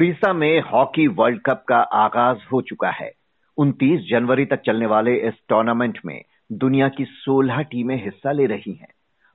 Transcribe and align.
उड़ीसा 0.00 0.32
में 0.32 0.60
hockey 0.60 1.06
world 1.06 1.40
cup 1.42 1.64
का 1.68 1.76
आगाज़ 1.76 2.38
हो 2.52 2.62
चुका 2.62 2.90
है। 2.90 3.12
29 3.58 4.00
जनवरी 4.10 4.44
तक 4.44 4.60
चलने 4.60 4.86
वाले 4.86 5.16
इस 5.16 5.34
टूर्नामेंट 5.48 5.98
में 6.06 6.24
दुनिया 6.52 6.88
की 6.88 7.04
16 7.04 7.62
टीमें 7.62 8.04
हिस्सा 8.04 8.32
ले 8.32 8.46
रही 8.46 8.72
हैं। 8.72 8.88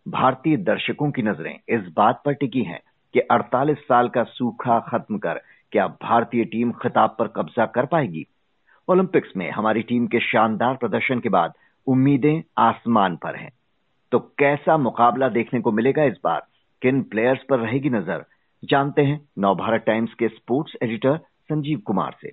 भारतीय 0.07 0.57
दर्शकों 0.57 1.11
की 1.11 1.21
नज़रें 1.21 1.59
इस 1.69 1.81
बात 1.97 2.21
पर 2.25 2.33
टिकी 2.33 2.63
हैं 2.63 2.79
कि 3.13 3.19
48 3.19 3.77
साल 3.77 4.09
का 4.09 4.23
सूखा 4.23 4.79
खत्म 4.79 5.17
कर 5.17 5.41
क्या 5.71 5.87
भारतीय 5.87 6.45
टीम 6.45 6.71
खिताब 6.71 7.15
पर 7.19 7.27
कब्जा 7.27 7.65
कर 7.65 7.85
पाएगी। 7.85 8.27
ओलंपिक्स 8.87 9.29
में 9.37 9.51
हमारी 9.51 9.81
टीम 9.81 10.07
के 10.07 10.19
शानदार 10.19 10.75
प्रदर्शन 10.75 11.19
के 11.19 11.29
बाद 11.29 11.53
उम्मीदें 11.87 12.43
आसमान 12.57 13.15
पर 13.15 13.35
हैं। 13.35 13.51
तो 14.11 14.19
कैसा 14.19 14.77
मुकाबला 14.77 15.29
देखने 15.29 15.59
को 15.59 15.71
मिलेगा 15.71 16.03
इस 16.03 16.17
बार? 16.23 16.43
किन 16.81 17.01
प्लेयर्स 17.01 17.43
पर 17.49 17.59
रहेगी 17.59 17.89
नज़र? 17.89 18.25
जानते 18.63 19.01
हैं 19.01 19.29
नवभारत 19.39 19.81
टाइम्स 19.81 20.13
के 20.13 20.27
स्पोर्ट्स 20.27 20.75
एडिटर 20.83 21.17
संजीव 21.17 21.79
कुमार 21.79 22.15
से। 22.21 22.29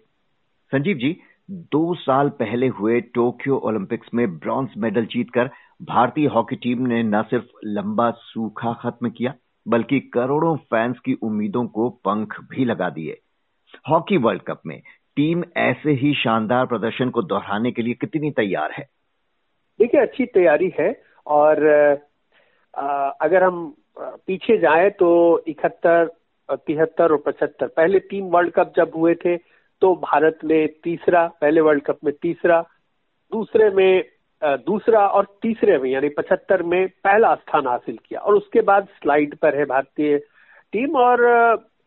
संजीव 0.73 0.97
जी 0.97 1.17
दो 1.51 1.95
साल 1.95 2.29
पहले 2.29 2.69
हुए 2.69 3.01
टोक्यो 3.01 3.57
ओलंपिक्स 3.57 4.09
में 4.15 4.39
ब्रॉन्ज 4.39 4.71
मेडल 4.77 5.07
जीतकर 5.07 5.51
भारतीय 5.83 6.27
हॉकी 6.27 6.57
टीम 6.57 6.87
ने 6.87 7.03
न 7.03 7.23
सिर्फ़ 7.23 7.45
लंबा 7.65 8.11
सूखा 8.11 8.73
खत्म 8.73 9.11
किया 9.11 9.35
बल्कि 9.69 10.01
करोड़ों 10.01 10.57
फैंस 10.57 10.99
की 10.99 11.15
उम्मीदों 11.15 11.67
को 11.67 11.89
पंख 11.91 12.41
भी 12.51 12.65
लगा 12.65 12.91
दिए। 12.91 13.19
हॉकी 13.89 14.17
वर्ल्ड 14.17 14.43
कप 14.43 14.63
में 14.67 14.81
टीम 15.17 15.43
ऐसे 15.57 15.93
ही 15.93 16.15
शानदार 16.15 16.67
प्रदर्शन 16.67 17.11
को 17.11 17.23
दोहराने 17.23 17.73
के 17.73 17.83
लिए 17.83 17.95
कितनी 17.95 18.31
तैयार 18.31 18.73
है? 18.73 18.89
देखिए 19.79 20.01
अच्छी 20.01 20.27
तैयारी 20.27 20.73
है 20.81 21.03
और 21.27 21.69
आ, 22.79 22.83
अगर 23.09 23.43
हम 23.45 23.77
पीछे 23.97 24.57
जाए 24.59 24.89
तो 24.91 25.09
इकहत्तर, 25.49 26.11
तिहत्तर 26.49 27.13
और 27.13 27.23
पचहत्तर। 27.27 27.67
पहले 27.67 27.99
तीन 28.01 28.29
वर्ल्ड 28.31 28.53
कप 28.53 28.73
जब 28.77 28.93
हुए 28.97 29.15
थे 29.15 29.37
तो 29.83 29.95
भारत 29.97 30.39
ने 30.45 30.67
तीसरा, 30.85 31.27
पहले 31.41 31.61
वर्ल्ड 31.61 31.83
कप 31.83 31.99
में 32.05 32.13
तीसरा, 32.23 32.61
दूसरे 33.33 33.71
में 33.71 34.05
दूसरा 34.43 35.07
और 35.09 35.27
तीसरे 35.43 35.79
में, 35.79 35.91
यानी 35.91 36.09
पचहत्तर 36.09 36.63
में 36.63 36.89
पहला 37.05 37.35
स्थान 37.35 37.67
हासिल 37.67 37.99
किया। 38.07 38.21
और 38.21 38.35
उसके 38.35 38.61
बाद 38.61 38.87
स्लाइड 39.03 39.35
पर 39.37 39.57
है 39.59 39.65
भारतीय 39.65 40.19
टीम। 40.73 40.97
और 40.97 41.25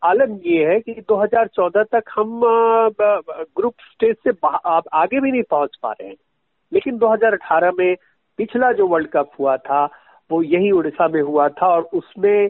आलम 0.02 0.38
ये 0.46 0.64
है 0.66 0.78
कि 0.80 0.92
2014 1.02 1.84
तक 1.94 2.10
हम 2.10 2.40
ग्रुप 3.56 3.74
स्टेज 3.92 4.16
से 4.26 4.30
आगे 4.46 5.20
भी 5.20 5.30
नहीं 5.30 5.42
पहुँच 5.50 5.76
पा 5.82 5.92
रहे 5.92 6.08
हैं। 6.08 6.16
लेकिन 6.72 6.98
2018 6.98 7.72
में 7.78 7.94
पिछला 8.38 8.72
जो 8.72 8.86
वर्ल्ड 8.88 9.08
कप 9.08 9.30
हुआ 9.40 9.56
था 9.58 9.86
वो 10.30 10.42
यही 10.42 10.70
उड़ीसा 10.70 11.08
में 11.08 11.20
हुआ 11.22 11.48
था 11.48 11.66
और 11.66 11.82
उसमें 11.94 12.48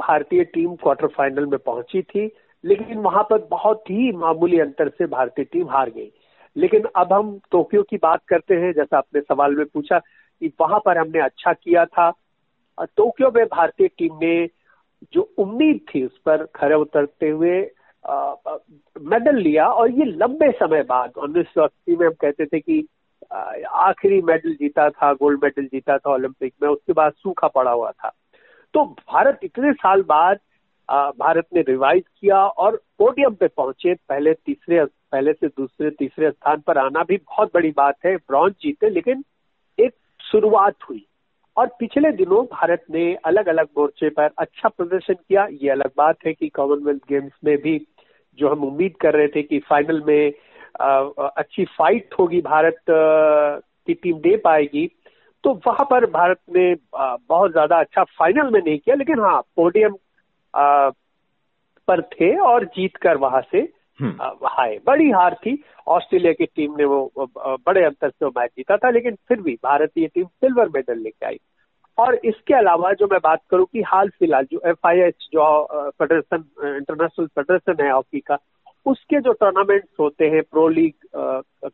भारतीय 0.00 0.44
टीम 0.44 0.74
क्वार्टर 0.74 1.06
फाइनल 1.06 1.46
में 1.46 1.58
पहुँची 1.58 2.02
थी, 2.02 2.30
लेकिन 2.64 2.98
वहाँ 2.98 3.22
पर 3.30 3.46
बहुत 3.50 3.90
ही 3.90 4.10
मामूली 4.12 4.58
अंतर 4.60 4.88
से 4.88 5.06
भारतीय 5.06 5.44
टीम 5.44 5.68
हार 5.70 5.90
गई। 5.90 6.10
लेकिन 6.56 6.84
अब 6.96 7.12
हम 7.12 7.38
टोक्यो 7.52 7.82
की 7.82 7.96
बात 7.96 8.20
करते 8.28 8.54
हैं, 8.54 8.72
जैसा 8.72 8.98
आपने 8.98 9.20
सवाल 9.20 9.54
में 9.54 9.64
पूछा 9.66 9.98
कि 9.98 10.52
वहाँ 10.60 10.80
पर 10.84 10.98
हमने 10.98 11.20
अच्छा 11.20 11.52
किया 11.52 11.84
था। 11.84 12.10
टोक्यो 12.78 13.30
में 13.30 13.44
भारतीय 13.46 13.88
टीम 13.88 14.18
ने 14.22 14.48
जो 15.12 15.22
उम्मीद 15.38 15.80
थी 15.88 16.04
उस 16.04 16.18
पर 16.18 16.44
खड़े 16.54 16.74
उतरते 16.74 17.28
हुए 17.28 17.58
मेडल 18.04 19.36
लिया 19.36 19.66
और 19.66 19.90
ये 19.90 20.04
लंबे 20.04 20.50
समय 20.52 20.82
बाद, 20.82 21.12
उन्नीस 21.16 21.46
सौ 21.46 21.62
अस्सी 21.62 21.96
में 21.96 22.06
हम 22.06 22.12
कहते 22.12 22.46
थे 22.46 22.60
कि 22.60 22.86
आखिरी 23.32 24.20
मेडल 24.22 24.54
जीता 24.54 24.88
था, 24.90 25.12
गोल्ड 25.12 25.40
मेडल 25.44 25.66
जीता 25.66 25.98
था 25.98 26.12
ओलंपिक 26.12 26.54
में, 26.62 26.68
उसके 26.68 26.92
बाद 26.92 27.12
सूखा 27.12 27.48
पड़ा 27.48 27.70
हुआ 27.70 27.90
था। 27.90 28.12
तो 28.74 28.84
भारत 28.84 29.40
इतने 29.42 29.72
साल 29.72 30.02
बाद 30.02 30.38
भारत 30.90 31.46
ने 31.54 31.60
रिवाइज 31.60 32.02
किया 32.20 32.44
और 32.46 32.76
पोडियम 32.98 33.34
पे 33.34 33.46
पहुँचे। 33.46 33.94
पहले 33.94 34.34
तीसरे, 34.34 34.84
पहले 34.84 35.32
से 35.32 35.48
दूसरे, 35.48 35.90
तीसरे 35.90 36.30
स्थान 36.30 36.60
पर 36.60 36.78
आना 36.78 37.02
भी 37.02 37.16
बहुत 37.16 37.50
बड़ी 37.54 37.70
बात 37.70 37.94
है। 38.04 38.16
ब्रॉन्ज 38.16 38.54
जीते, 38.62 38.90
लेकिन 38.90 39.24
एक 39.78 39.94
शुरुआत 40.22 40.74
हुई। 40.90 41.06
और 41.56 41.66
पिछले 41.80 42.10
दिनों 42.12 42.44
भारत 42.44 42.84
ने 42.90 43.14
अलग 43.14 43.46
अलग 43.48 43.68
मोर्चे 43.78 44.08
पर 44.08 44.30
अच्छा 44.38 44.68
प्रदर्शन 44.68 45.14
किया। 45.14 45.46
ये 45.52 45.70
अलग 45.70 45.90
बात 45.96 46.16
है 46.26 46.32
कि 46.32 46.48
कॉमनवेल्थ 46.48 47.02
गेम्स 47.08 47.32
में 47.44 47.56
भी 47.58 47.78
जो 48.38 48.48
हम 48.48 48.64
उम्मीद 48.64 48.96
कर 48.96 49.14
रहे 49.14 49.28
थे 49.28 49.42
कि 49.42 49.58
फाइनल 49.58 50.02
में 50.06 50.32
अच्छी 50.80 51.64
फाइट 51.64 52.14
होगी 52.18 52.40
भारत 52.40 52.76
की 52.90 53.94
टीम 53.94 54.18
दे 54.18 54.36
पाएगी 54.36 54.90
तो 55.44 55.60
वहाँ 55.66 55.86
पर 55.90 56.06
भारत 56.10 56.38
ने 56.56 56.74
बहुत 56.98 57.52
ज़्यादा 57.52 57.76
अच्छा 57.76 58.04
फाइनल 58.04 58.50
में 58.50 58.60
नहीं 58.60 58.78
किया 58.78 58.96
लेकिन 58.96 59.20
हाँ 59.20 59.40
पोडियम 59.56 59.96
पर 61.88 62.02
थे 62.02 62.36
और 62.36 62.64
जीत 62.64 62.96
कर 62.96 63.16
वहाँ 63.16 63.42
से 63.52 63.72
हम्म। 64.00 64.46
हाय 64.46 64.78
बड़ी 64.86 65.10
हार 65.10 65.34
थी। 65.34 65.62
ऑस्ट्रेलिया 65.86 66.32
की 66.32 66.46
टीम 66.46 66.74
ने 66.78 66.84
वो 66.84 67.12
बड़े 67.38 67.84
अंतर 67.84 68.10
से 68.10 68.26
मैच 68.26 68.50
जीता 68.50 68.76
था 68.76 68.90
लेकिन 68.90 69.14
फिर 69.28 69.40
भी 69.40 69.54
भारतीय 69.54 70.06
टीम 70.06 70.24
सिल्वर 70.24 70.68
मेडल 70.68 70.98
लेके 70.98 71.26
आई। 71.26 71.38
और 71.98 72.14
इसके 72.14 72.54
अलावा 72.54 72.92
जो 72.92 73.06
मैं 73.06 73.20
बात 73.24 73.40
करूँ 73.50 73.66
कि 73.72 73.82
हाल 73.82 74.08
फ़िलहाल 74.08 74.44
जो 74.44 74.60
एफ़ 74.66 74.88
जो 75.32 75.66
फेडरेशन 75.90 76.44
इंटरनेशनल 76.76 77.26
फेडरेशन 77.26 77.84
है 77.84 77.92
हॉकी 77.92 78.20
का 78.20 78.38
उसके 78.86 79.20
जो 79.20 79.32
टूर्नामेंट्स 79.34 79.88
होते 80.00 80.28
हैं 80.28 80.42
प्रो 80.44 80.68
लीग 80.70 80.94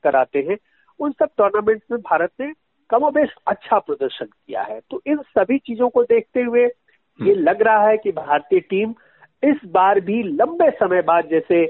कराते 0.03 0.39
हैं 0.49 0.57
उन 1.01 1.13
सब 1.13 1.29
टूर्नामेंट्स 1.39 1.85
में 1.91 2.01
भारत 2.01 2.31
ने 2.41 2.53
कमोबेश 2.91 3.35
अच्छा 3.47 3.79
प्रदर्शन 3.81 4.27
किया 4.27 4.63
है 4.63 4.81
तो 4.91 5.01
इन 5.07 5.19
सभी 5.31 5.59
चीज़ों 5.61 5.89
को 5.89 6.03
देखते 6.05 6.43
हुए 6.43 6.65
ये 6.65 7.33
हम्म। 7.33 7.41
लग 7.41 7.63
रहा 7.63 7.87
है 7.89 7.97
कि 7.97 8.13
भारतीय 8.13 8.61
टीम 8.71 8.95
इस 9.43 9.65
बार 9.69 10.01
भी 10.01 10.23
लंबे 10.25 10.71
समय 10.73 11.03
बाद 11.03 11.29
जैसे 11.29 11.63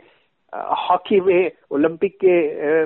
हॉकी 0.53 1.21
में 1.21 1.51
ओलंपिक 1.71 2.17
के 2.17 2.35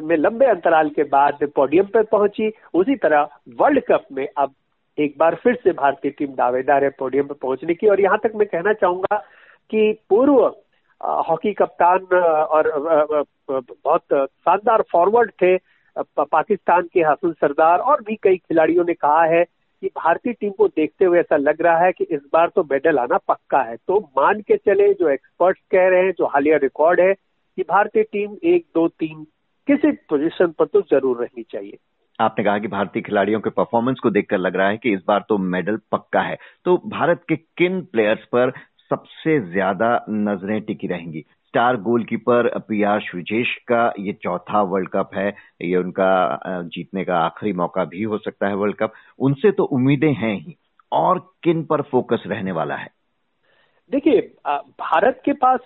में 0.01 0.17
लंबे 0.17 0.47
अंतराल 0.47 0.91
के 0.91 1.05
बाद 1.09 1.39
पोडियम 1.57 1.87
पर 1.87 2.03
पहुँची 2.07 2.53
उसी 2.75 2.97
तरह 2.97 3.29
वर्ल्ड 3.59 3.83
कप 3.85 4.07
में 4.13 4.27
अब 4.29 4.55
एक 4.99 5.15
बार 5.19 5.35
फिर 5.35 5.55
से 5.65 5.73
भारतीय 5.73 6.11
टीम 6.11 6.35
दावेदार 6.35 6.85
है 6.85 6.91
पोडियम 6.99 7.27
पर 7.27 7.35
पहुँचने 7.37 7.75
की 7.75 7.87
और 7.87 8.01
यहाँ 8.01 8.19
तक 8.19 8.33
मैं 8.37 8.47
कहना 8.49 8.73
चाहूँगा 8.75 9.17
कि 9.71 9.93
पूर्व 10.11 10.39
हॉकी 11.01 11.53
कप्तान 11.55 12.05
और 12.17 12.73
बहुत 13.51 14.03
शानदार 14.13 14.83
फॉरवर्ड 14.93 15.31
थे 15.43 15.57
पाकिस्तान 15.97 16.89
के 16.95 17.01
हसन 17.01 17.33
सरदार, 17.33 17.79
और 17.79 18.01
भी 18.03 18.15
कई 18.23 18.37
खिलाड़ियों 18.37 18.85
ने 18.85 18.95
कहा 18.95 19.23
है 19.25 19.45
कि 19.83 19.87
भारतीय 19.97 20.33
टीम 20.33 20.51
को 20.51 20.67
देखते 20.69 21.05
हुए 21.05 21.19
ऐसा 21.21 21.37
लग 21.37 21.63
रहा 21.63 21.79
है 21.79 21.93
कि 21.93 22.05
इस 22.05 22.21
बार 22.33 22.51
तो 22.57 22.63
मेडल 22.71 22.99
आना 22.99 23.19
पक्का 23.29 23.59
है। 23.61 23.77
तो 23.79 23.99
मान 24.19 24.41
के 24.41 24.57
चले, 24.57 24.93
जो 24.95 25.09
एक्सपर्ट्स 25.09 25.61
कह 25.71 25.89
रहे 25.89 26.05
हैं, 26.05 26.13
जो 26.19 26.27
हालिया 26.27 26.57
रिकॉर्ड 26.63 27.01
है, 27.01 27.13
कि 27.13 27.63
भारतीय 27.63 28.03
टीम 28.03 28.37
एक, 28.45 28.65
दो, 28.75 28.87
तीन, 28.89 29.27
किसी 29.69 29.91
पोजीशन 30.11 30.53
पर 30.59 30.67
तो 30.67 30.81
ज़रूर 30.91 31.21
रहनी 31.21 31.43
चाहिए। 31.43 31.79
आपने 32.19 32.45
कहा 32.45 32.59
कि 32.59 32.69
भारतीय 32.69 33.03
खिलाड़ियों 33.03 33.41
के 33.41 33.51
परफॉर्मेंस 33.51 33.99
को 34.03 34.11
देखकर 34.11 34.39
लग 34.39 34.57
रहा 34.57 34.69
है 34.69 34.77
कि 34.77 34.93
इस 34.93 35.01
बार 35.09 35.25
तो 35.29 35.39
मेडल 35.39 35.79
पक्का 35.93 36.21
है। 36.21 36.37
तो 36.65 36.77
भारत 36.89 37.23
के 37.29 37.37
किन 37.37 37.81
प्लेयर्स 37.93 38.25
पर 38.33 38.53
सबसे 38.91 39.39
ज़्यादा 39.43 39.89
नज़रें 40.11 40.61
टिकी 40.63 40.87
रहेंगी। 40.87 41.21
स्टार 41.21 41.77
गोलकीपर 41.83 42.49
पियाश 42.61 43.11
विजेश 43.15 43.55
का 43.69 43.93
ये 43.99 44.13
चौथा 44.23 44.63
वर्ल्ड 44.65 44.89
कप 44.89 45.11
है। 45.15 45.29
ये 45.63 45.77
उनका 45.77 46.63
जीतने 46.65 47.05
का 47.05 47.19
आखिरी 47.19 47.53
मौका 47.55 47.85
भी 47.87 48.03
हो 48.05 48.19
सकता 48.19 48.49
है 48.49 48.55
वर्ल्ड 48.57 48.77
कप। 48.77 48.93
उनसे 49.19 49.51
तो 49.53 49.65
उम्मीदें 49.67 50.13
हैं 50.15 50.35
ही। 50.37 50.57
और 50.93 51.19
किन 51.43 51.63
पर 51.65 51.83
फोकस 51.83 52.23
रहने 52.27 52.53
वाला 52.53 52.77
है? 52.77 52.89
देखिए 53.91 54.21
भारत 54.81 55.21
के 55.25 55.33
पास 55.37 55.61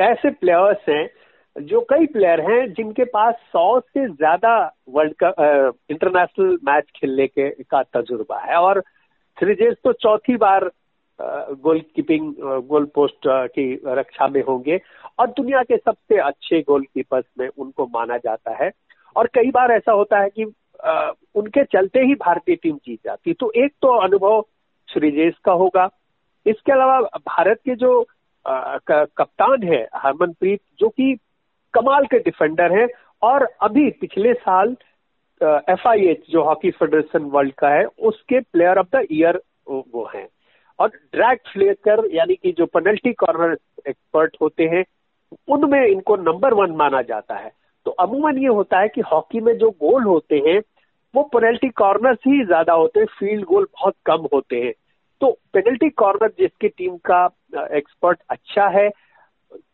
ऐसे 0.00 0.30
प्लेयर्स 0.30 0.88
हैं 0.88 1.08
जो 1.56 1.80
कई 1.90 2.06
प्लेयर 2.08 2.40
हैं 2.42 2.72
जिनके 2.74 3.04
पास 3.06 3.34
सौ 3.52 3.80
से 3.80 4.06
ज़्यादा 4.08 4.54
वर्ल्ड 4.88 5.14
कप 5.22 5.74
इंटरनेशनल 5.90 6.58
मैच 6.64 6.84
खेलने 6.96 7.26
के 7.28 7.48
का 7.62 7.82
तजुर्बा 7.94 8.38
है। 8.40 8.56
और 8.56 8.80
श्रीजेश 9.38 9.74
तो 9.84 9.92
चौथी 9.94 10.36
बार 10.38 10.70
गोल 11.62 11.80
कीपिंग 11.96 12.32
गोल 12.68 12.84
पोस्ट 12.94 13.26
की 13.26 13.64
रक्षा 13.86 14.28
में 14.28 14.42
होंगे। 14.42 14.80
और 15.18 15.28
दुनिया 15.30 15.62
के 15.62 15.76
सबसे 15.76 16.18
अच्छे 16.20 16.60
गोल 16.60 16.84
कीपर्स 16.84 17.24
में 17.38 17.48
उनको 17.48 17.86
माना 17.94 18.16
जाता 18.18 18.54
है। 18.64 18.70
और 19.16 19.26
कई 19.34 19.50
बार 19.50 19.72
ऐसा 19.72 19.92
होता 19.92 20.20
है 20.20 20.28
कि 20.30 20.44
उनके 21.34 21.64
चलते 21.64 22.00
ही 22.00 22.14
भारतीय 22.20 22.56
टीम 22.62 22.76
जीत 22.76 22.98
जाती 23.04 23.32
तो 23.32 23.50
एक 23.56 23.72
तो 23.82 23.88
अनुभव 23.98 24.44
श्रीजेश 24.88 25.34
का 25.44 25.52
होगा। 25.54 25.88
इसके 26.46 26.72
अलावा 26.72 27.00
भारत 27.18 27.60
के 27.64 27.74
जो 27.74 28.00
कप्तान 28.46 29.62
है, 29.62 29.86
हरमनप्रीत, 29.94 30.60
जो 30.78 30.88
कि 30.88 31.14
कमाल 31.74 32.06
के 32.06 32.18
डिफेंडर 32.20 32.72
हैं। 32.72 32.88
और 33.22 33.46
अभी 33.62 33.90
पिछले 34.00 34.32
साल 34.34 34.76
एफ़ 35.40 35.86
आई 35.88 36.06
एच 36.06 36.24
जो 36.30 36.42
हॉकी 36.44 36.70
फेडरेशन 36.70 37.30
वर्ल्ड 37.32 37.52
का 37.54 37.68
है, 37.68 37.84
उसके 37.84 38.40
प्लेयर 38.42 38.78
ऑफ़ 38.78 38.96
द 38.96 39.06
ईयर 39.12 39.40
वो 39.68 40.08
हैं। 40.14 40.26
और 40.82 40.88
ड्रैग 40.88 41.38
फ्लेकर 41.52 42.04
यानी 42.12 42.34
कि 42.34 42.52
जो 42.52 42.66
पेनल्टी 42.68 43.12
कॉर्नर 43.14 43.56
एक्सपर्ट 43.88 44.36
होते 44.42 44.64
हैं, 44.64 44.84
उनमें 45.48 45.84
इनको 45.86 46.16
नंबर 46.18 46.54
वन 46.54 46.76
माना 46.76 47.02
जाता 47.02 47.34
है। 47.34 47.50
तो 47.86 47.90
अमूमन 48.00 48.38
ये 48.38 48.48
होता 48.48 48.80
है 48.80 48.88
कि 48.88 49.00
हॉकी 49.12 49.40
में 49.40 49.56
जो 49.58 49.70
गोल 49.80 50.04
होते 50.04 50.42
हैं, 50.46 50.58
वो 51.14 51.22
पेनल्टी 51.32 51.68
कॉर्नर 51.76 52.16
ही 52.26 52.44
ज़्यादा 52.44 52.72
होते 52.72 53.00
हैं 53.00 53.06
फ़ील्ड 53.18 53.44
गोल 53.44 53.66
बहुत 53.72 53.94
कम 54.06 54.26
होते 54.32 54.60
हैं। 54.60 54.72
तो 55.20 55.30
पेनल्टी 55.52 55.88
कॉर्नर 55.96 56.28
जिसकी 56.38 56.68
टीम 56.68 56.96
का 57.10 57.24
एक्सपर्ट 57.72 58.18
अच्छा 58.30 58.66
है, 58.68 58.88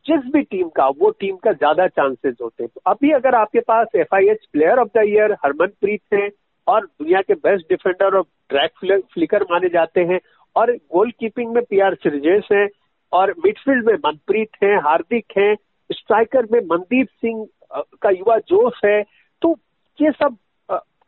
जिस 0.07 0.31
भी 0.33 0.43
टीम 0.43 0.69
का, 0.69 0.87
वो 0.89 1.11
टीम 1.11 1.37
का 1.37 1.53
ज़्यादा 1.53 1.87
चांसेस 1.89 2.35
होते 2.43 2.63
हैं। 2.63 2.71
तो 2.75 2.91
अभी 2.91 3.11
अगर 3.13 3.35
आपके 3.35 3.61
पास 3.61 3.87
FIH 3.97 4.47
player 4.53 4.79
of 4.79 4.89
the 4.99 5.05
year 5.09 5.33
Harmanpreet 5.45 6.01
है, 6.15 6.29
और 6.67 6.87
दुनिया 6.87 7.21
के 7.23 7.35
बेस्ट 7.35 7.69
डिफेंडर 7.69 8.17
और 8.17 8.25
ट्रैक 8.49 9.05
फ्लिकर 9.15 9.43
माने 9.43 9.69
जाते 9.69 10.01
हैं 10.01 10.19
और 10.59 10.73
गोल 10.93 11.11
कीपिंग 11.11 11.55
में 11.55 11.63
पी 11.65 11.81
आर 11.81 11.95
सिरजेश 11.97 12.49
है, 12.53 12.67
और 13.13 13.35
मिडफील्ड 13.45 13.87
में 13.87 13.95
मनप्रीत 14.05 14.63
है, 14.63 14.75
हार्दिक 14.81 15.39
है 15.39 15.55
स्ट्राइकर 15.91 16.47
में 16.53 16.61
मनदीप 16.63 17.09
सिंह 17.21 17.47
का 18.03 18.11
युवा 18.11 18.37
जोश 18.49 18.81
है। 18.85 19.03
तो 19.43 19.55
ये 19.99 20.11
सब 20.13 20.37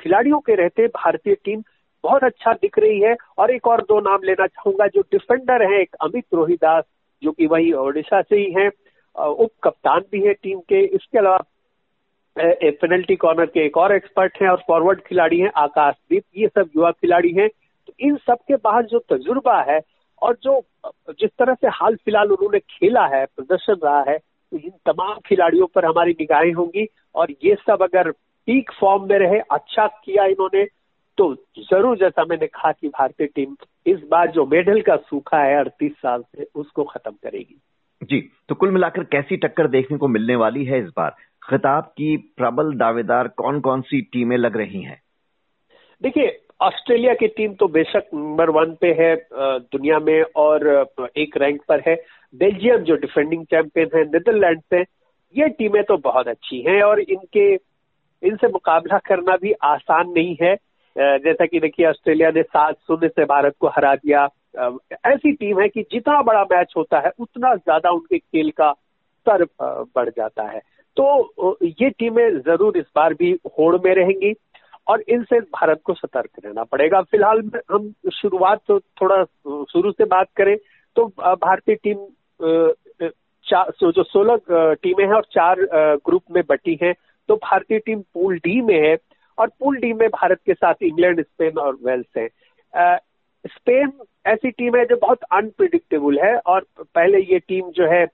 खिलाड़ियों 0.00 0.38
के 0.40 0.54
रहते 0.56 0.86
भारतीय 0.88 1.34
टीम 1.44 1.62
बहुत 2.04 2.24
अच्छा 2.24 2.52
दिख 2.52 2.78
रही 2.78 3.00
है। 3.00 3.14
और 3.38 3.50
एक 3.50 3.66
और 3.66 3.80
दो 3.82 4.00
नाम 4.00 4.22
लेना 4.24 4.46
चाहूँगा, 4.46 4.86
जो 4.86 5.00
डिफेंडर 5.02 5.62
है, 5.62 5.80
एक 5.80 5.96
अमित 6.02 6.24
रोहिदास, 6.34 6.84
जो 7.22 7.32
कि 7.32 7.46
वही 7.46 7.72
ओडिशा 7.78 8.20
से 8.22 8.36
ही 8.36 8.52
है 8.52 8.68
उप 9.16 9.50
कप्तान 9.64 10.00
भी 10.12 10.20
है 10.22 10.32
टीम 10.34 10.58
के। 10.62 10.80
इसके 10.86 11.18
अलावा 11.18 11.38
पेनल्टी 12.36 13.16
कॉर्नर 13.16 13.46
के 13.46 13.64
एक 13.66 13.76
और 13.76 13.94
एक्सपर्ट 13.94 14.38
हैं 14.42 14.48
और 14.48 14.62
फॉरवर्ड 14.68 15.00
खिलाड़ी 15.00 15.38
हैं, 15.40 15.50
आकाशदीप। 15.56 16.22
ये 16.36 16.48
सब 16.48 16.70
युवा 16.76 16.90
खिलाड़ी 16.92 17.32
हैं। 17.32 17.48
इन 18.00 18.16
सब 18.16 18.38
के 18.48 18.56
बाद 18.64 18.86
जो 18.86 18.98
तजुर्बा 19.08 19.60
है 19.62 19.80
और 20.22 20.36
जो 20.42 20.60
जिस 21.10 21.30
तरह 21.38 21.54
से 21.54 21.68
हाल 21.68 21.96
फ़िलहाल 21.96 22.32
उन्होंने 22.32 22.58
खेला 22.60 23.06
है 23.06 23.24
प्रदर्शन 23.26 23.76
रहा 23.84 24.00
है 24.08 24.16
तो 24.18 24.56
इन 24.56 24.70
तमाम 24.86 25.18
खिलाड़ियों 25.26 25.66
पर 25.66 25.84
हमारी 25.84 26.12
निगाहें 26.12 26.52
होंगी। 26.52 26.86
और 27.14 27.30
ये 27.44 27.54
सब 27.60 27.82
अगर 27.82 28.10
पीक 28.10 28.70
फॉर्म 28.80 29.08
में 29.08 29.18
रहे 29.18 29.38
अच्छा 29.50 29.86
किया 30.04 30.24
इन्होंने 30.26 30.64
तो 31.18 31.34
ज़रूर 31.60 31.96
जैसा 31.98 32.24
मैंने 32.24 32.46
कहा 32.46 32.70
कि 32.72 32.88
भारतीय 32.88 33.26
टीम 33.26 33.56
इस 33.86 34.00
बार 34.10 34.30
जो 34.30 34.44
मेडल 34.46 34.80
का 34.80 34.96
सूखा 34.98 35.38
है 35.38 35.58
अड़तीस 35.58 35.92
साल 35.92 36.22
से 36.22 36.46
उसको 36.54 36.84
खत्म 36.84 37.10
करेगी। 37.12 37.60
जी 38.02 38.20
तो 38.48 38.54
कुल 38.54 38.70
मिलाकर 38.70 39.04
कैसी 39.06 39.36
टक्कर 39.36 39.68
देखने 39.68 39.98
को 39.98 40.08
मिलने 40.08 40.36
वाली 40.36 40.64
है 40.64 40.78
इस 40.78 40.88
बार? 40.96 41.14
खिताब 41.42 41.84
की 41.96 42.16
प्रबल 42.36 42.72
दावेदार 42.74 43.28
कौन 43.36 43.60
कौन 43.60 43.80
सी 43.82 44.00
टीमें 44.02 44.36
लग 44.36 44.56
रही 44.56 44.82
हैं? 44.82 45.00
देखिए 46.02 46.38
ऑस्ट्रेलिया 46.60 47.12
की 47.14 47.26
टीम 47.28 47.52
तो 47.54 47.66
बेशक 47.68 48.06
नंबर 48.14 48.50
वन 48.50 48.74
पे 48.80 48.92
है 48.98 49.14
दुनिया 49.32 49.98
में 49.98 50.22
और 50.36 50.66
एक 51.16 51.36
रैंक 51.36 51.60
पर 51.68 51.82
है। 51.86 51.94
बेल्जियम 52.34 52.82
जो 52.84 52.94
डिफेंडिंग 52.96 53.44
चैंपियन 53.44 53.90
है, 53.94 54.02
नीदरलैंड 54.04 54.60
से 54.64 54.80
ये 55.34 55.48
टीमें 55.50 55.82
तो 55.84 55.96
बहुत 55.98 56.28
अच्छी 56.28 56.60
हैं 56.60 56.82
और 56.82 57.00
इनके, 57.00 57.52
इनसे 58.22 58.48
मुकाबला 58.48 58.98
करना 58.98 59.36
भी 59.36 59.52
आसान 59.52 60.10
नहीं 60.10 60.36
है। 60.42 60.54
जैसा 60.96 61.46
कि 61.46 61.60
देखिए, 61.60 61.86
ऑस्ट्रेलिया 61.86 62.30
ने 62.30 62.42
सात 62.42 62.76
शून्य 62.86 63.08
से 63.08 63.24
भारत 63.24 63.54
को 63.60 63.68
हरा 63.68 63.94
दिया। 63.94 64.28
ऐसी 65.06 65.32
टीम 65.32 65.60
है 65.60 65.68
कि 65.68 65.82
जितना 65.82 66.20
बड़ा 66.22 66.42
मैच 66.44 66.72
होता 66.76 67.00
है, 67.00 67.10
उतना 67.18 67.54
ज़्यादा 67.54 67.90
उनके 67.90 68.18
खेल 68.18 68.50
का 68.50 68.72
स्तर 68.72 69.44
बढ़ 69.60 70.08
जाता 70.08 70.42
है। 70.44 70.60
तो 70.96 71.56
ये 71.62 71.90
टीमें 71.90 72.38
ज़रूर 72.38 72.76
इस 72.78 72.86
बार 72.96 73.14
भी 73.14 73.32
होड़ 73.58 73.76
में 73.76 73.94
रहेंगी। 73.94 74.32
और 74.86 75.00
इनसे 75.08 75.40
भारत 75.40 75.80
को 75.84 75.94
सतर्क 75.94 76.30
रहना 76.44 76.64
पड़ेगा। 76.64 77.00
फ़िलहाल 77.02 77.42
हम 77.70 77.92
शुरुआत 78.12 78.60
तो 78.68 78.78
थोड़ा, 78.78 79.22
शुरू 79.64 79.92
से 79.92 80.04
बात 80.06 80.28
करें 80.36 80.56
तो 80.96 81.06
भारतीय 81.18 81.74
टीम 81.76 82.06
जो 83.44 84.02
सोलह 84.02 84.74
टीमें 84.74 85.04
हैं 85.04 85.12
और 85.12 85.26
चार 85.32 85.60
ग्रुप 86.06 86.22
में 86.30 86.42
बटी 86.48 86.78
हैं 86.82 86.94
तो 87.28 87.36
भारतीय 87.36 87.78
टीम 87.78 88.00
पूल 88.14 88.38
डी 88.38 88.60
में 88.60 88.78
है 88.78 88.96
और 89.38 89.48
पूल 89.50 89.76
डी 89.76 89.92
में 89.92 90.08
भारत 90.10 90.40
के 90.46 90.54
साथ 90.54 90.82
इंग्लैंड, 90.82 91.20
स्पेन 91.22 91.58
और 91.58 91.78
वेल्स 91.84 92.06
है। 92.16 92.28
स्पेन 93.44 93.92
ऐसी 94.26 94.50
टीम 94.50 94.76
है 94.76 94.84
जो 94.84 94.96
बहुत 94.96 95.22
अनप्रिडिक्टेबल 95.32 96.18
है 96.18 96.36
और 96.36 96.66
पहले 96.80 97.18
ये 97.22 97.38
टीम 97.38 97.70
जो 97.70 97.90
है 97.90 98.04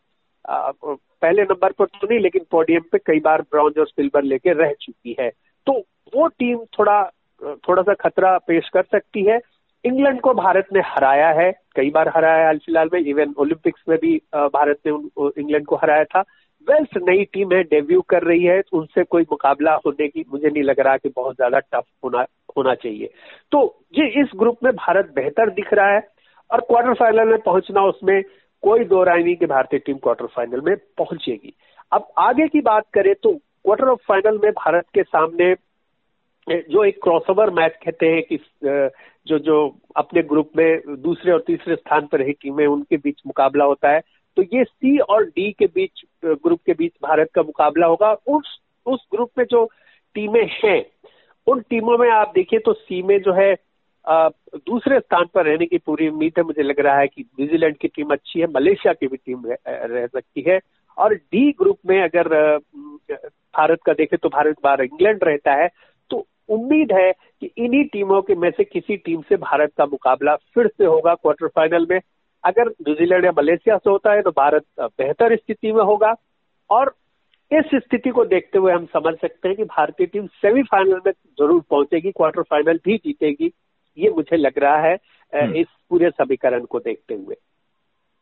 पहले 0.45 1.43
नंबर 1.43 1.73
पर 1.73 1.85
तो 1.85 2.07
नहीं, 2.07 2.19
लेकिन 2.21 2.45
पोडियम 2.51 2.83
पे 2.93 2.99
कई 2.99 3.21
बार 3.21 3.43
ब्रॉन्ज 3.43 3.79
और 3.79 3.87
सिल्वर 3.87 4.23
लेके 4.25 4.53
रह 4.55 4.73
चुकी 4.81 5.17
है। 5.21 5.31
तो 5.67 5.79
वो 6.13 6.27
टीम 6.29 6.59
थोड़ा 6.79 7.03
थोड़ा 7.43 7.83
सा 7.83 7.95
खतरा 8.01 8.37
पेश 8.39 8.69
कर 8.75 8.83
सकती 8.85 9.25
है। 9.25 9.39
इंग्लैंड 9.85 10.21
को 10.21 10.33
भारत 10.35 10.69
ने 10.73 10.81
हराया 10.87 11.29
है, 11.31 11.51
कई 11.77 11.91
बार 11.91 12.09
हराया 12.09 12.37
है 12.37 12.45
हाल 12.45 12.59
फ़िलहाल 12.59 12.89
में। 12.93 13.01
इवन 13.01 13.35
ओलंपिक्स 13.39 13.83
में 13.89 13.97
भी 13.99 14.17
भारत 14.35 14.79
ने 14.87 14.93
इंग्लैंड 15.41 15.67
को 15.67 15.77
हराया 15.77 16.05
था। 16.05 16.21
वेल्स 16.67 16.97
नई 16.99 17.25
टीम 17.25 17.53
है 17.53 17.63
डेब्यू 17.65 18.01
कर 18.09 18.23
रही 18.23 18.45
है। 18.45 18.61
उनसे 18.73 19.05
कोई 19.05 19.23
मुकाबला 19.23 19.75
होने 19.87 20.09
की 20.09 20.25
मुझे 20.33 20.49
नहीं 20.49 20.63
लग 20.63 20.81
रहा 20.81 20.97
कि 20.97 21.09
बहुत 21.17 21.37
ज़्यादा 21.37 21.59
टफ 21.59 21.85
होना 22.05 22.25
होना 22.57 22.75
चाहिए। 22.77 23.11
तो 23.53 23.61
ये 23.95 24.07
इस 24.23 24.31
ग्रुप 24.37 24.65
में 24.65 24.73
भारत 24.75 25.13
बेहतर 25.17 25.51
दिख 25.51 25.73
रहा 25.75 25.95
है 25.95 26.01
और 26.51 26.61
क्वार्टर 26.63 26.95
फाइनल 26.95 27.29
में 27.29 27.39
पहुँचना 27.43 27.85
उसमें 27.85 28.23
कोई 28.63 28.85
दो 28.85 29.03
राय 29.05 29.23
नहीं 29.23 29.37
कि 29.37 29.47
भारतीय 29.47 29.79
टीम 29.79 29.97
क्वार्टर 29.99 30.27
फाइनल 30.27 30.61
में 30.61 30.77
पहुंचेगी। 30.99 31.55
अब 31.93 32.09
आगे 32.19 32.47
की 32.49 32.61
बात 32.63 32.85
करें 32.95 33.15
तो 33.23 33.39
क्वार्टर 33.67 33.89
ऑफ़ 33.89 34.01
फाइनल 34.09 34.39
में 34.43 34.51
भारत 34.53 34.85
के 34.95 35.03
सामने 35.03 35.55
जो 36.47 36.85
एक 36.85 37.03
क्रॉसओवर 37.03 37.51
मैच 37.51 37.79
कहते 37.85 38.07
हैं 38.07 38.23
कि 38.23 38.39
जो 39.27 39.39
जो 39.39 39.57
अपने 39.97 40.23
ग्रुप 40.23 40.51
में 40.57 40.97
दूसरे 41.03 41.33
और 41.33 41.41
तीसरे 41.47 41.77
स्थान 41.77 42.07
पर 42.07 42.19
रही 42.19 42.33
टीमें 42.33 42.67
उनके 42.67 42.97
बीच 42.97 43.21
मुकाबला 43.27 43.65
होता 43.65 43.91
है। 43.93 44.01
तो 44.37 44.43
ये 44.43 44.65
सी 44.65 44.99
और 44.99 45.25
डी 45.27 45.51
के 45.59 45.67
बीच 45.75 46.03
ग्रुप 46.25 46.61
के 46.67 46.73
बीच 46.73 46.93
भारत 47.03 47.31
का 47.35 47.43
मुकाबला 47.43 47.87
होगा। 47.87 48.13
उस 48.13 48.59
उस 48.87 49.07
ग्रुप 49.15 49.31
में 49.39 49.45
जो 49.51 49.65
टीमें 50.17 50.45
हैं 50.55 50.85
उन 51.47 51.61
टीमों 51.71 51.99
में 51.99 52.09
आप 52.11 52.33
देखिए 52.35 52.59
तो 52.59 52.73
सी 52.73 53.03
में 53.03 53.19
जो 53.23 53.33
है 53.33 53.55
दूसरे 54.05 54.99
स्थान 55.01 55.25
पर 55.35 55.45
रहने 55.47 55.67
की 55.67 55.79
पूरी 55.79 56.09
उम्मीद 56.09 56.33
है। 56.39 56.45
मुझे 56.45 56.63
लग 56.63 56.81
रहा 56.81 56.99
है 56.99 57.07
कि 57.09 57.23
न्यूजीलैंड 57.23 57.77
की 57.77 57.89
टीम 57.89 58.13
अच्छी 58.13 58.41
है 58.41 58.47
मलेशिया 58.55 58.93
की 58.93 59.07
भी 59.07 59.17
टीम 59.17 59.43
रह, 59.47 60.07
सकती 60.07 60.45
है। 60.49 60.61
और 60.99 61.15
डी 61.15 61.51
ग्रुप 61.59 61.79
में 61.87 62.01
अगर 62.03 62.59
भारत 63.57 63.83
का 63.87 63.93
देखें 63.95 64.19
तो 64.23 64.29
भारत 64.29 64.57
बार 64.65 64.83
इंग्लैंड 64.83 65.25
रहता 65.25 65.55
है 65.55 65.69
तो 66.11 66.27
उम्मीद 66.49 66.93
है 66.93 67.11
कि 67.13 67.51
इन्हीं 67.59 67.85
टीमों 67.93 68.21
के 68.23 68.35
में 68.37 68.51
से 68.51 68.65
किसी 68.65 68.97
टीम 68.99 69.23
से 69.29 69.37
भारत 69.39 69.73
का 69.79 69.87
मुकाबला 69.87 70.35
फिर 70.55 70.67
से 70.69 70.85
होगा 70.85 71.15
क्वार्टर 71.15 71.49
फाइनल 71.49 71.87
में। 71.91 72.01
अगर 72.45 72.69
न्यूजीलैंड 72.69 73.25
या 73.25 73.33
मलेशिया 73.39 73.77
से 73.77 73.91
होता 73.91 74.13
है 74.13 74.23
तो 74.23 74.31
भारत 74.33 74.65
बेहतर 74.81 75.37
स्थिति 75.37 75.73
में 75.73 75.83
होगा। 75.85 76.15
और 76.71 76.95
इस 77.51 77.75
स्थिति 77.77 78.11
को 78.11 78.25
देखते 78.25 78.59
हुए 78.59 78.73
हम 78.73 78.87
समझ 78.93 79.15
सकते 79.15 79.49
हैं 79.49 79.57
कि 79.57 79.65
भारतीय 79.65 80.07
टीम 80.07 80.27
सेमीफाइनल 80.37 81.01
में 81.07 81.13
ज़रूर 81.13 81.61
पहुंचेगी 81.71 82.11
क्वार्टर 82.13 82.43
फाइनल 82.43 82.81
भी 82.85 82.97
जीतेगी 82.97 83.53
ये 83.99 84.11
मुझे 84.11 84.37
लग 84.37 84.59
रहा 84.59 84.79
है 84.79 84.95
हम्म। 85.33 85.55
इस 85.55 85.67
पूरे 85.91 86.11
समीकरण 86.11 86.65
को 86.65 86.79
देखते 86.81 87.15
हुए। 87.15 87.37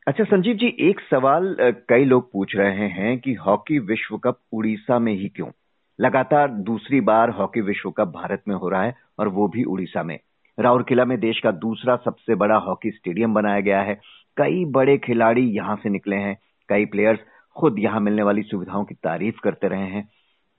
अच्छा 0.07 0.25
संजीव 0.25 0.55
जी, 0.55 0.67
एक 0.81 1.01
सवाल 1.01 1.57
कई 1.89 2.05
लोग 2.05 2.31
पूछ 2.33 2.55
रहे 2.57 2.89
हैं 2.89 3.19
कि 3.19 3.33
हॉकी 3.35 3.79
विश्व 3.81 4.17
कप 4.19 4.39
उड़ीसा 4.53 4.99
में 4.99 5.13
ही 5.13 5.29
क्यों? 5.29 5.49
लगातार 5.99 6.49
दूसरी 6.67 7.01
बार 7.01 7.31
हॉकी 7.31 7.61
विश्व 7.61 7.91
कप 7.91 8.09
भारत 8.09 8.43
में 8.49 8.55
हो 8.57 8.69
रहा 8.69 8.83
है 8.83 8.95
और 9.19 9.29
वो 9.29 9.47
भी 9.49 9.65
उड़ीसा 9.65 10.03
में। 10.03 10.19
राउरकेला 10.59 11.05
में 11.05 11.19
देश 11.21 11.41
का 11.41 11.51
दूसरा 11.65 11.97
सबसे 12.05 12.35
बड़ा 12.35 12.57
हॉकी 12.57 12.91
स्टेडियम 12.91 13.35
बनाया 13.35 13.61
गया 13.61 13.81
है। 13.81 13.95
कई 14.37 14.65
बड़े 14.65 14.99
खिलाड़ी 14.99 15.47
यहाँ 15.51 15.77
से 15.83 15.91
निकले 15.91 16.17
हैं। 16.17 16.37
कई 16.69 16.85
प्लेयर्स 16.85 17.21
खुद 17.57 17.79
यहाँ 17.79 18.01
मिलने 18.01 18.23
वाली 18.23 18.43
सुविधाओं 18.43 18.85
की 18.85 18.95
तारीफ़ 18.95 19.41
करते 19.45 19.69
रहे 19.69 19.89
हैं। 19.89 20.09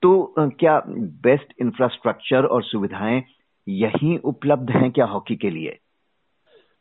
तो 0.02 0.34
क्या 0.40 0.82
बेस्ट 0.88 1.54
इंफ्रास्ट्रक्चर 1.62 2.46
और 2.46 2.64
सुविधाएँ 2.64 3.24
यही 3.68 4.18
उपलब्ध 4.18 4.72
हैं 4.72 4.92
क्या 4.92 5.06
हॉकी 5.06 5.36
के 5.36 5.50
लिए? 5.50 5.78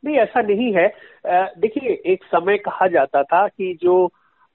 नहीं 0.05 0.17
ऐसा 0.17 0.41
नहीं 0.41 0.73
है। 0.73 0.87
देखिए, 1.59 1.89
एक 2.05 2.23
समय 2.23 2.57
कहा 2.57 2.87
जाता 2.87 3.23
था 3.23 3.47
कि 3.47 3.77
जो 3.81 4.07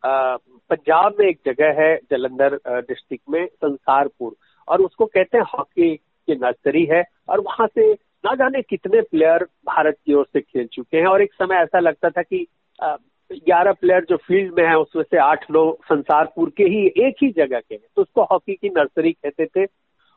पंजाब 0.04 1.16
में 1.20 1.26
एक 1.26 1.38
जगह 1.46 1.80
है 1.82 1.94
जलंधर 2.10 2.58
डिस्ट्रिक्ट 2.68 3.24
में, 3.30 3.46
संसारपुर। 3.46 4.34
और 4.68 4.82
उसको 4.82 5.06
कहते 5.06 5.38
हैं 5.38 5.44
हॉकी 5.54 5.94
की 5.96 6.34
नर्सरी 6.34 6.84
है। 6.90 7.02
और 7.28 7.40
वहाँ 7.40 7.66
से 7.66 7.92
ना 8.24 8.34
जाने 8.34 8.60
कितने 8.62 9.00
प्लेयर 9.00 9.44
भारत 9.66 9.96
की 10.06 10.14
ओर 10.14 10.26
से 10.32 10.40
खेल 10.40 10.66
चुके 10.72 10.96
हैं। 10.96 11.06
और 11.06 11.22
एक 11.22 11.32
समय 11.34 11.56
ऐसा 11.56 11.78
लगता 11.80 12.10
था 12.10 12.22
कि 12.22 12.46
ग्यारह 12.80 13.72
प्लेयर 13.72 14.04
जो 14.04 14.16
फ़ील्ड 14.16 14.58
में 14.58 14.66
है, 14.66 14.76
उसमें 14.76 15.02
से 15.02 15.18
आठ 15.18 15.50
लोग 15.50 15.84
संसारपुर 15.84 16.50
के 16.56 16.64
ही 16.64 16.86
एक 17.06 17.16
ही 17.22 17.30
जगह 17.32 17.60
के 17.60 17.74
हैं। 17.74 17.86
तो 17.96 18.02
उसको 18.02 18.22
हॉकी 18.22 18.54
की 18.54 18.68
नर्सरी 18.68 19.12
कहते 19.12 19.46
थे। 19.46 19.66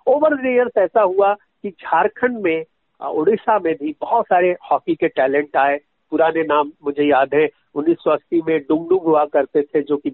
ओवर 0.07 0.35
द 0.35 0.45
ईयर्स 0.45 0.77
ऐसा 0.77 1.01
हुआ 1.01 1.33
कि 1.33 1.69
झारखंड 1.69 2.37
में 2.37 2.63
उड़ीसा 3.03 3.57
में 3.59 3.73
भी 3.75 3.95
बहुत 4.01 4.25
सारे 4.25 4.55
हॉकी 4.71 4.95
के 4.95 5.07
टैलेंट 5.09 5.57
आए। 5.57 5.77
पुराने 6.11 6.41
नाम 6.43 6.71
मुझे 6.85 7.03
याद 7.03 7.33
है। 7.33 7.47
उन्नीस 7.75 7.97
सौ 7.99 8.11
अस्सी 8.11 8.41
में 8.47 8.59
डुंगडुंग 8.59 9.01
हुआ 9.01 9.23
करते 9.25 9.61
थे, 9.61 9.81
जो 9.81 9.97
कि 9.97 10.09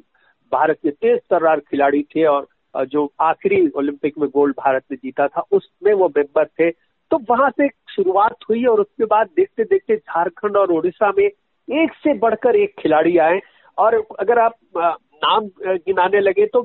भारत 0.52 0.78
के 0.84 0.92
तेज 0.92 1.20
तर्रार 1.30 1.60
खिलाड़ी 1.60 2.02
थे 2.12 2.24
और 2.26 2.48
जो 2.86 3.12
आखिरी 3.22 3.68
ओलंपिक 3.70 4.18
में 4.18 4.30
गोल्ड 4.30 4.56
भारत 4.58 4.84
ने 4.92 4.98
जीता 4.98 5.28
था, 5.28 5.42
उसमें 5.52 5.94
वो 5.94 6.08
मेंबर 6.18 6.46
थे। 6.46 6.70
तो 6.72 7.18
वहाँ 7.30 7.50
से 7.52 7.68
शुरुआत 7.90 8.36
हुई 8.50 8.64
और 8.66 8.80
उसके 8.82 9.06
बाद 9.06 9.30
देखते 9.36 9.64
देखते 9.64 9.96
झारखंड 9.96 10.58
और 10.58 10.72
उड़ीसा 10.72 11.12
में 11.18 11.26
एक 11.26 11.94
से 12.04 12.14
बढ़कर 12.18 12.56
एक 12.56 12.76
खिलाड़ी 12.80 13.18
आए। 13.18 13.40
और 13.78 13.96
अगर 14.20 14.40
आप 14.40 14.56
नाम 14.78 15.48
गिनाने 15.60 16.20
लगे 16.20 16.46
तो 16.46 16.62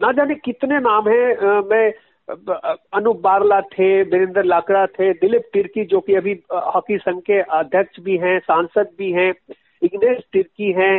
ना 0.00 0.10
जाने 0.12 0.34
कितने 0.34 0.78
नाम 0.80 1.08
हैं। 1.08 1.60
मैं 1.70 1.92
अनूप 2.28 3.20
बारला 3.22 3.60
थे, 3.62 4.02
वीरेंद्र 4.02 4.42
लाकड़ा 4.44 4.86
थे, 4.88 5.12
दिलीप 5.14 5.42
तिर्की, 5.52 5.84
जो 5.84 6.00
कि 6.00 6.14
अभी 6.14 6.32
हॉकी 6.52 6.96
संघ 6.98 7.20
के 7.22 7.40
अध्यक्ष 7.58 8.00
भी 8.04 8.16
हैं, 8.18 8.38
सांसद 8.40 8.88
भी 8.98 9.10
हैं 9.12 9.32
इग्नेश 9.82 10.22
तिर्की 10.32 10.72
हैं 10.72 10.96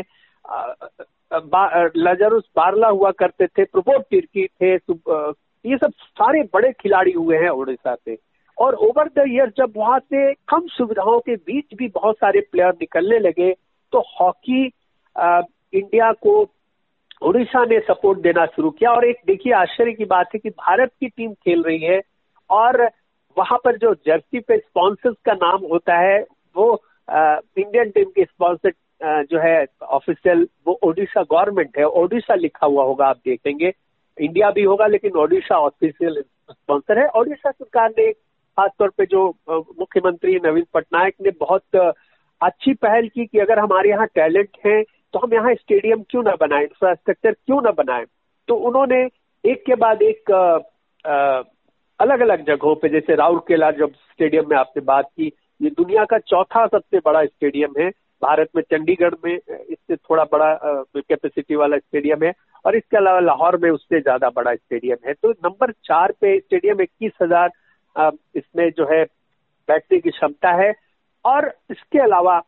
लजरुस 1.98 2.44
बारला 2.56 2.88
हुआ 2.90 3.12
करते 3.20 3.48
थे 3.48 3.64
प्रबोध 3.66 4.02
तिर्की 4.04 4.46
थे 4.62 4.74
ये 5.66 5.78
सब 5.78 5.92
सारे 5.92 6.42
बड़े 6.54 6.72
खिलाड़ी 6.82 7.12
हुए 7.12 7.38
हैं 7.38 7.50
उड़ीसा 7.52 7.96
से। 7.96 8.18
और 8.58 8.76
ओवर 8.76 9.08
द 9.18 9.24
ईयर 9.30 9.52
जब 9.58 9.74
वहाँ 9.78 9.98
से 10.00 10.34
कम 10.50 10.68
सुविधाओं 10.68 11.20
के 11.20 11.36
बीच 11.36 11.74
भी 11.78 11.88
बहुत 11.96 12.16
सारे 12.16 12.40
प्लेयर 12.52 12.74
निकलने 12.82 13.20
लगे 13.20 13.52
तो 13.94 14.00
हॉकी 14.12 14.66
इंडिया 14.66 16.12
को 16.24 16.44
उड़ीसा 17.22 17.64
ने 17.66 17.80
सपोर्ट 17.80 18.20
देना 18.20 18.46
शुरू 18.46 18.70
किया 18.70 18.92
और 18.92 19.06
एक 19.06 19.22
देखिए 19.28 19.54
आश्चर्य 19.54 19.94
की 19.94 20.06
बात 20.06 20.30
है 20.34 20.40
कि 20.40 20.50
भारत 20.50 20.92
की 21.00 21.08
टीम 21.08 21.34
खेल 21.34 21.64
रही 21.64 21.80
है 21.80 22.02
और 22.50 22.84
वहाँ 23.38 23.58
पर 23.66 23.78
जो 23.78 23.94
जर्सी 24.08 24.40
पे 24.40 24.58
स्पॉन्सर्स 24.58 25.16
का 25.26 25.34
नाम 25.34 25.66
होता 25.72 25.98
है, 25.98 26.20
वो 26.56 26.82
इंडियन 27.10 27.90
टीम 27.90 28.10
के 28.16 28.24
स्पॉन्सर 28.24 28.72
जो 29.24 29.40
है 29.40 29.66
ऑफिशियल 29.84 30.48
वो 30.68 30.80
ओडिशा 30.84 31.22
गवर्नमेंट 31.24 31.78
है, 31.78 31.86
ओडिशा 31.86 32.36
लिखा 32.36 32.66
हुआ 32.66 32.84
होगा, 32.84 33.06
आप 33.06 33.18
देखेंगे। 33.26 33.72
इंडिया 34.18 34.50
भी 34.52 34.64
होगा, 34.64 34.86
लेकिन 34.88 35.18
ओडिशा 35.18 35.58
ऑफिशियल 35.58 36.22
स्पॉन्सर 36.52 37.00
है। 37.00 37.08
ओडिशा 37.10 37.52
सरकार 37.52 37.90
ने, 37.90 38.12
खासतौर 38.12 38.90
पे 38.98 39.06
जो 39.06 39.28
मुख्यमंत्री 39.50 40.36
नवीन 40.46 40.66
पटनायक 40.74 41.16
ने 41.22 41.32
बहुत 41.40 41.76
अच्छी 42.42 42.74
पहल 42.74 43.08
की 43.08 43.26
कि 43.26 43.40
अगर 43.40 43.60
हमारे 43.60 43.90
यहाँ 43.90 44.08
टैलेंट 44.16 44.58
है 44.66 44.82
तो 45.14 45.20
हम 45.20 45.34
यहाँ 45.34 45.54
स्टेडियम 45.56 46.02
क्यों 46.10 46.24
ना 46.24 46.36
बनाए? 46.42 46.64
इंफ्रास्ट्रक्चर 46.64 47.32
क्यों 47.34 47.62
ना 47.62 47.72
बनाए? 47.74 48.06
तो 48.48 48.56
उन्होंने 48.68 49.04
एक 49.44 49.64
के 49.66 49.76
बाद 49.76 50.02
एक 50.04 50.32
अलग 52.00 52.20
अलग 52.22 52.46
जगहों 52.46 52.76
पे, 52.76 52.90
जैसे 52.90 53.16
राउरकेला, 53.16 53.70
जब 53.72 53.94
स्टेडियम 53.94 54.50
में 54.50 54.58
आपने 54.58 54.82
बात 54.84 55.06
की, 55.08 55.32
ये 55.62 55.70
दुनिया 55.70 56.04
का 56.06 56.18
चौथा 56.20 56.66
सबसे 56.68 57.00
बड़ा 57.06 57.24
स्टेडियम 57.26 57.74
है। 57.80 57.90
भारत 58.22 58.50
में 58.56 58.62
चंडीगढ़ 58.64 59.14
में 59.26 59.34
इससे 59.34 59.96
थोड़ा 59.96 60.24
बड़ा 60.26 60.54
कैपेसिटी 60.98 61.56
वाला 61.56 61.78
स्टेडियम 61.78 62.24
है 62.24 62.34
और 62.66 62.76
इसके 62.76 62.98
अलावा 62.98 63.20
लाहौर 63.20 63.58
में 63.64 63.70
उससे 63.72 64.00
ज़्यादा 64.02 64.30
बड़ा 64.36 64.54
स्टेडियम 64.56 65.08
है। 65.08 65.14
तो 65.14 65.32
नंबर 65.32 65.72
चार 65.86 66.12
पे 66.22 66.38
स्टेडियम 66.40 66.82
इक्कीस 66.82 67.12
हज़ार 67.22 67.52
इसमें 68.36 68.70
जो 68.78 68.88
है 68.92 69.04
बैठने 69.70 70.00
की 70.00 70.10
क्षमता 70.10 70.52
है 70.62 70.74
और 71.26 71.52
इसके 71.72 72.00
अलावा 72.00 72.40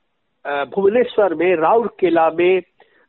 भुवनेश्वर 0.45 1.33
में, 1.33 1.55
राउरकेला 1.55 2.29
में 2.29 2.61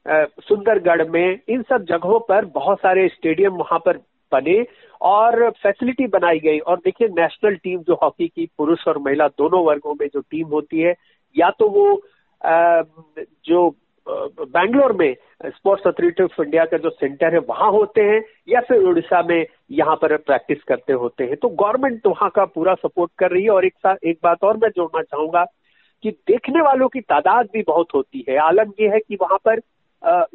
सुंदरगढ़ 0.06 1.08
में, 1.08 1.40
इन 1.48 1.62
सब 1.62 1.84
जगहों 1.84 2.18
पर 2.28 2.44
बहुत 2.54 2.78
सारे 2.78 3.08
स्टेडियम 3.08 3.56
वहाँ 3.56 3.78
पर 3.78 3.98
बने 4.32 4.64
और 5.00 5.50
फैसिलिटी 5.52 6.06
बनाई 6.08 6.38
गई। 6.38 6.58
और 6.58 6.76
देखिए 6.84 7.08
नेशनल 7.10 7.56
टीम 7.56 7.78
जो 7.80 7.98
हॉकी 8.02 8.28
की 8.28 8.48
पुरुष 8.58 8.86
और 8.88 8.98
महिला 8.98 9.28
दोनों 9.28 9.64
वर्गों 9.64 9.94
में 10.00 10.06
जो 10.06 10.20
टीम 10.20 10.46
होती 10.48 10.80
है, 10.80 10.94
या 11.36 11.50
तो 11.58 11.68
वो 11.68 12.00
जो 13.46 13.68
बैंगलोर 14.06 14.92
में 14.92 15.14
स्पोर्ट्स 15.46 15.86
अथॉरिटी 15.86 16.22
ऑफ़ 16.22 16.40
इंडिया 16.42 16.64
का 16.64 16.76
जो 16.78 16.90
सेंटर 16.90 17.32
है, 17.34 17.38
वहाँ 17.40 17.70
होते 17.72 18.02
हैं, 18.02 18.22
या 18.48 18.60
फिर 18.60 18.82
उड़ीसा 18.88 19.22
में 19.22 19.46
यहाँ 19.70 19.96
पर 19.96 20.16
प्रैक्टिस 20.18 20.62
करते 20.68 20.92
होते 20.94 21.24
हैं। 21.24 21.36
तो 21.36 21.48
गवर्नमेंट 21.48 22.06
वहाँ 22.06 22.30
का 22.30 22.44
पूरा 22.44 22.74
सपोर्ट 22.76 23.10
कर 23.18 23.30
रही 23.30 23.42
है। 23.44 23.50
और 23.50 23.64
एक 23.66 23.74
साथ 23.76 24.04
एक 24.04 24.18
बात 24.24 24.44
और 24.44 24.56
मैं 24.56 24.70
जोड़ना 24.76 25.02
चाहूँगा 25.02 25.44
कि 26.02 26.10
देखने 26.28 26.60
वालों 26.62 26.88
की 26.88 27.00
तादाद 27.00 27.48
भी 27.52 27.62
बहुत 27.62 27.88
होती 27.94 28.24
है। 28.28 28.36
आलम 28.38 28.72
ये 28.80 28.88
है 28.88 28.98
कि 29.00 29.16
वहाँ 29.20 29.38
पर 29.44 29.60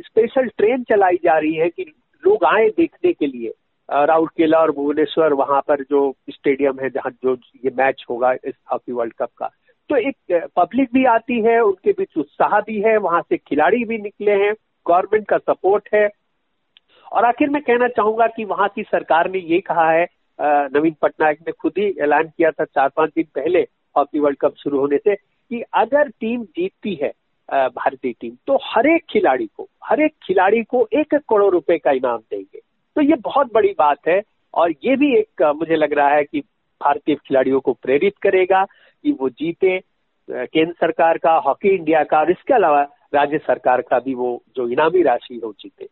स्पेशल 0.01 0.47
ट्रेन 0.47 0.83
चलाई 0.83 1.15
जा 1.15 1.37
रही 1.37 1.53
है 1.53 1.69
कि 1.69 1.83
लोग 2.23 2.43
आए 2.45 2.67
देखने 2.69 3.13
के 3.13 3.27
लिए। 3.27 3.53
राउरकेला 3.89 4.59
और 4.59 4.71
भुवनेश्वर 4.71 5.33
वहाँ 5.33 5.61
पर 5.61 5.81
जो 5.83 6.11
स्टेडियम 6.29 6.79
है, 6.79 6.89
जहाँ 6.89 7.11
जो 7.23 7.35
ये 7.65 7.71
मैच 7.77 8.05
होगा 8.09 8.31
इस 8.33 8.53
हॉकी 8.71 8.91
वर्ल्ड 8.91 9.13
कप 9.13 9.29
का। 9.37 9.49
तो 9.89 9.95
एक 9.97 10.49
पब्लिक 10.55 10.89
भी 10.93 11.05
आती 11.05 11.39
है, 11.41 11.59
उनके 11.59 11.91
बीच 11.91 12.17
उत्साह 12.17 12.59
भी 12.61 12.79
है, 12.81 12.95
वहाँ 12.97 13.21
से 13.21 13.37
खिलाड़ी 13.37 13.83
भी 13.85 13.97
निकले 13.97 14.31
हैं, 14.43 14.53
गवर्नमेंट 14.85 15.27
का 15.27 15.37
सपोर्ट 15.37 15.89
है। 15.93 16.09
और 17.11 17.25
आखिर 17.25 17.49
मैं 17.49 17.61
कहना 17.61 17.87
चाहूँगा 17.87 18.27
कि 18.27 18.45
वहाँ 18.45 18.67
की 18.75 18.83
सरकार 18.83 19.29
ने 19.31 19.39
ये 19.39 19.59
कहा 19.59 19.89
है 19.91 20.07
नवीन 20.39 20.95
पटनायक 21.01 21.39
ने 21.41 21.51
खुद 21.51 21.73
ही 21.77 21.85
ऐलान 22.01 22.27
किया 22.27 22.51
था 22.51 22.65
चार 22.65 22.89
पाँच 22.95 23.11
दिन 23.15 23.25
पहले 23.35 23.59
हॉकी 23.95 24.19
वर्ल्ड 24.19 24.37
कप 24.37 24.55
शुरू 24.57 24.79
होने 24.79 24.97
से 24.97 25.13
कि 25.51 25.61
अगर 25.73 26.09
टीम 26.09 26.43
जीतती 26.55 26.93
है 27.01 27.11
भारतीय 27.49 28.13
टीम 28.21 28.35
तो 28.47 28.57
हर 28.63 28.87
एक 28.87 29.03
खिलाड़ी 29.09 29.45
को, 29.47 29.67
हर 29.85 30.01
एक 30.01 30.13
खिलाड़ी 30.23 30.63
को 30.63 30.87
एक 30.93 31.13
एक 31.13 31.21
करोड़ 31.29 31.51
रुपए 31.53 31.77
का 31.77 31.91
इनाम 31.91 32.17
देंगे। 32.31 32.59
तो 32.95 33.01
ये 33.01 33.15
बहुत 33.15 33.53
बड़ी 33.53 33.73
बात 33.79 34.07
है 34.07 34.21
और 34.53 34.71
ये 34.83 34.95
भी 34.95 35.13
एक 35.15 35.43
मुझे 35.55 35.75
लग 35.75 35.93
रहा 35.93 36.09
है 36.09 36.23
कि 36.23 36.39
भारतीय 36.81 37.15
खिलाड़ियों 37.15 37.59
को 37.59 37.73
प्रेरित 37.73 38.17
करेगा 38.21 38.63
कि 38.63 39.11
वो 39.11 39.29
जीते 39.29 39.79
केंद्र 40.29 40.73
सरकार 40.73 41.17
का, 41.17 41.33
हॉकी 41.37 41.69
इंडिया 41.69 42.03
का 42.03 42.19
और 42.19 42.31
इसके 42.31 42.53
अलावा 42.53 42.81
राज्य 43.13 43.37
सरकार 43.37 43.81
का 43.81 43.99
भी 43.99 44.13
वो 44.13 44.41
जो 44.55 44.67
इनामी 44.67 45.01
राशि 45.03 45.39
हो 45.43 45.51
जीते। 45.59 45.87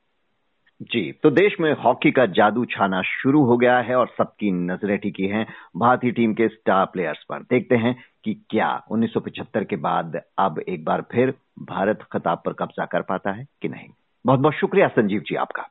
जी 0.82 1.12
तो 1.12 1.30
देश 1.30 1.56
में 1.60 1.74
हॉकी 1.74 2.12
का 2.12 2.26
जादू 2.26 2.66
छाना 2.66 3.02
शुरू 3.02 3.44
हो 3.44 3.58
गया 3.58 3.78
है 3.80 3.96
और 3.96 4.08
सबकी 4.18 4.52
नज़रें 4.52 4.98
टिकी 4.98 5.28
हैं 5.28 5.46
भारतीय 5.78 6.12
टीम 6.12 6.34
के 6.34 6.48
स्टार 6.48 6.86
प्लेयर्स 6.86 7.26
पर। 7.30 7.40
देखते 7.40 7.76
हैं 7.76 7.96
कि 8.24 8.34
क्या 8.50 8.84
1975 8.92 9.66
के 9.66 9.76
बाद 9.76 10.22
अब 10.38 10.60
एक 10.60 10.86
बार 10.86 11.06
फिर 11.12 11.34
भारत 11.60 12.00
खिताब 12.14 12.42
पर 12.46 12.54
कब्जा 12.54 12.86
कर 12.86 13.02
पाता 13.02 13.32
है 13.32 13.48
कि 13.62 13.70
नहीं। 13.70 13.90
बहुत 14.26 14.40
बहुत 14.40 14.54
शुक्रिया 14.54 14.88
संजीव 14.88 15.22
जी 15.22 15.36
आपका। 15.36 15.70